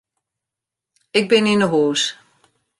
[1.19, 2.01] Ik bin yn 'e hûs.